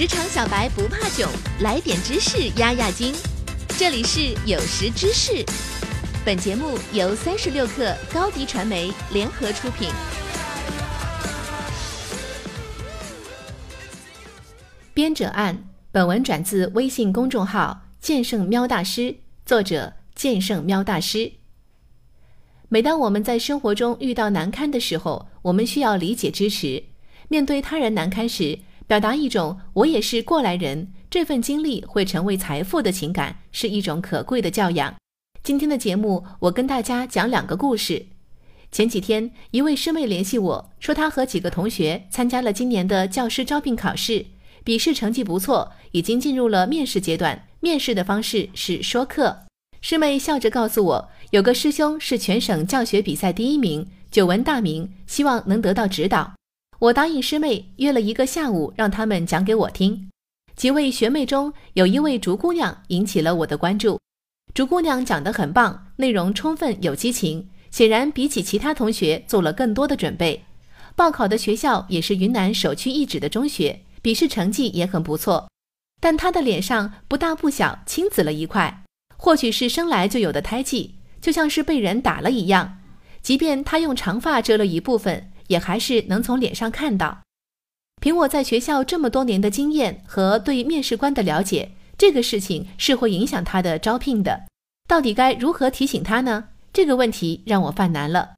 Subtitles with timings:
[0.00, 1.28] 职场小白不怕囧，
[1.60, 3.14] 来点知识压压惊。
[3.78, 5.44] 这里是有识知识，
[6.24, 9.90] 本节目由三十六克高低传媒联合出品。
[14.94, 19.14] 编者按：本文转自微信公众号“剑圣喵大师”，
[19.44, 21.30] 作者剑圣喵大师。
[22.70, 26.84] 每当我们在生活中遇到难堪的时候，我们需要理解支持。
[27.28, 34.92] 面对他人难堪时，表达一种“我也是过来人”，这份经历会成为财富的情感，是一种可贵的教养。
[35.44, 38.06] 今天的节目，我跟大家讲两个故事。
[38.72, 44.26] 前几天，一位师妹联系我说，她和几个同学参加了今年的教师招聘考试，
[44.64, 47.46] 笔试成绩不错，已经进入了面试阶段。
[47.60, 49.44] 面试的方式是说课。
[49.80, 56.39] 师妹笑着告诉我，有个师兄是全省教学比赛第一名，久闻大名，希望能得到指导。
[56.80, 60.08] 我答应师妹约了一个下午，让他们讲给我听。
[60.56, 64.00] 几位学妹中有一位竹姑娘引起了我的关注。
[64.54, 70.42] 竹姑娘讲得很棒，内容充分有激情，显然比起其他同学做了更多的准备。
[70.96, 75.50] 报考的学校也是云南首屈一指的中学，笔试成绩也很不错。
[76.00, 78.84] 但她的脸上不大不小青紫了一块，
[79.18, 82.78] 或许是生来就有的胎记，就像是被人打了一样。
[83.20, 85.30] 即便她用长发遮了一部分。
[85.50, 87.18] 也还是能从脸上看到。
[88.00, 94.46] 凭我在学校这么多年的经验和对面试官的了解，这个事情是会影响他的招聘的。
[94.88, 96.48] 到底该如何提醒他呢？
[96.72, 98.34] 这个问题让我犯难了。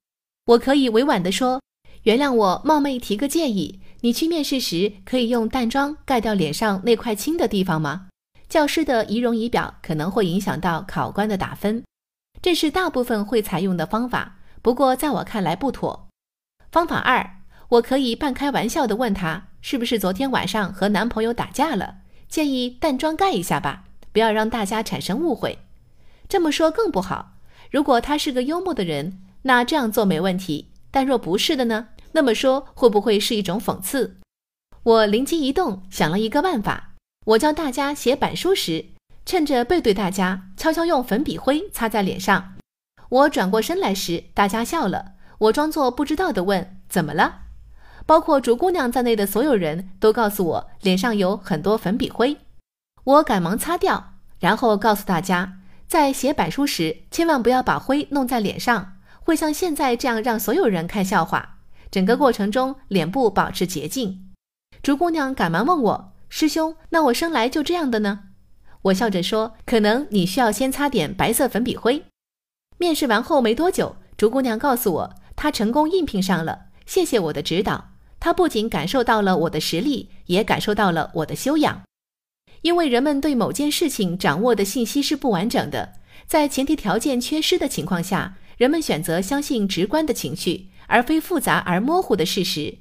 [0.46, 1.60] 我可以委婉地说
[2.04, 8.08] ：“原谅我冒昧提个建议，你去面试时可以用淡妆盖掉脸上那块青的地方吗？”
[8.48, 11.84] 教师的仪容仪表可能会影响到考官的打分。
[12.42, 16.08] 这是大部分会采用的方法，不过在我看来不妥。
[16.72, 17.36] 方法二，
[17.68, 21.96] 我可以半开玩笑地问他，是不是昨天晚上和男朋友打架了？
[22.30, 25.58] 建议淡妆盖一下吧，不要让大家产生误会。
[26.30, 27.34] 这么说更不好。
[27.70, 30.70] 如果他是个幽默的人，那这样做没问题。
[30.90, 31.88] 但若不是的呢？
[32.12, 34.16] 那么说会不会是一种讽刺？
[34.82, 36.94] 我灵机一动，想了一个办法。
[37.26, 38.86] 我教大家写板书时，
[39.26, 42.54] 趁着背对大家，悄悄用粉笔灰擦在脸上。
[43.10, 45.11] 我转过身来时，大家笑了。
[45.42, 47.40] 我装作不知道的问：“怎么了？”
[48.06, 52.36] 包括竹姑娘在内的所有人都告诉我脸上有很多粉笔灰。
[53.04, 55.58] 我赶忙擦掉，然后告诉大家，
[55.88, 61.58] 在写板书时千万不要把灰弄在脸上，会像现在这样让所有人看笑话。
[61.90, 64.30] 整个过程中脸部保持洁净。
[64.80, 68.20] 竹姑娘赶忙问我：“师兄，那我生来就这样的呢？”
[68.82, 72.04] 我笑着说：“可能你需要先擦点白色粉笔灰。”
[72.78, 75.14] 面试完后没多久，竹姑娘告诉我。
[75.42, 77.94] 他成功应聘上了，谢谢我的指导。
[78.20, 81.82] 他不仅感受到了我的实力，也感受到了我的修养。
[82.60, 85.94] 因为人们对某件事情掌握的信息是不完整的，
[86.28, 92.60] 在前提条件缺失的情况下，人们选择相信直观的情绪，而非复杂而模糊的事实。《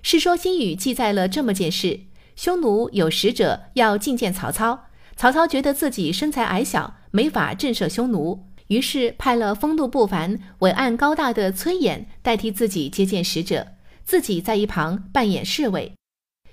[0.00, 2.02] 世说新语》记载了这么件事：
[2.36, 4.84] 匈奴有使者要觐见曹操，
[5.16, 8.46] 曹操觉得自己身材矮小，没法震慑匈奴。
[8.70, 13.66] 于是派了风度不凡、伟岸高大的崔琰代替自己接见使者，
[14.04, 15.92] 自己在一旁扮演侍卫。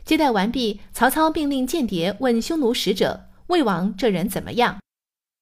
[0.03, 4.79] 接待完毕，曹操命令间谍问匈奴使者：“魏王这人怎么样？”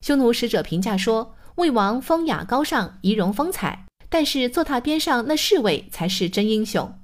[0.06, 7.00] 匈奴使者评价说：“魏王风雅高尚，仪容风采，但是坐他边上那侍卫才是真英雄。”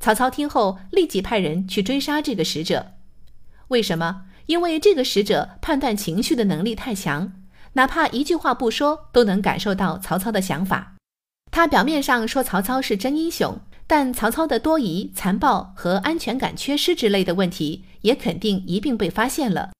[0.00, 2.94] 曹操听后立即派人去追杀这个使者。
[3.68, 4.24] 为什么？
[4.46, 7.32] 因为这个使者判断情绪的能力太强。
[7.74, 10.96] 哪怕一句话不说，都能感受到曹操的想法。
[11.50, 19.72] 他表面上说曹操是真英雄，但曹操的多疑、残暴和安全感缺失之类的问题，也肯定一并被发现了。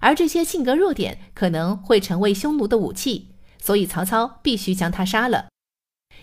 [0.00, 3.28] 而这些性格弱点可能会成为匈奴的武器，
[3.60, 5.48] 所以曹操必须将他杀了。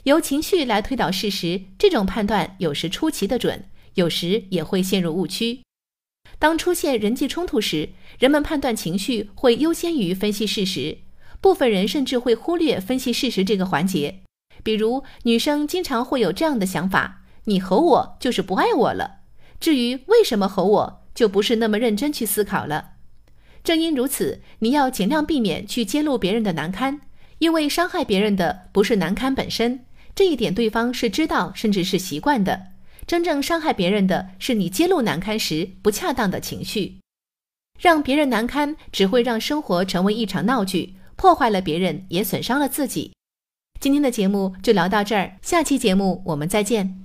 [0.03, 5.61] 由情绪来推导事实，这种判断有时出奇的准，有时也会陷入误区。
[6.39, 7.89] 当出现人际冲突时，
[8.19, 10.99] 人们判断情绪会优先于分析事实。
[11.45, 14.21] 部分人甚至会忽略分析事实这个环节，
[14.63, 19.17] 比如女生经常会有这样的想法：你吼我就是不爱我了。
[19.59, 22.93] 至于为什么吼我，就不是那么认真去思考了。
[23.63, 27.01] 正因如此，你要尽量避免去揭露别人的难堪，
[27.37, 32.69] 因为伤害别人的不是难堪本身，这一点对方是知道甚至是习惯的。
[33.05, 36.97] 真正伤害别人的是你揭露难堪时不恰当的情绪，
[37.79, 40.95] 让别人难堪只会让生活成为一场闹剧。
[41.15, 43.13] 破坏了别人，也损伤了自己。
[43.79, 47.04] 今天的节目就聊到这儿，下期节目我们再见。